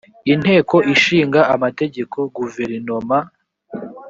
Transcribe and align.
inteko 0.33 0.75
ishinga 0.93 1.39
amategeko 1.55 2.17
guverinoma 2.35 3.17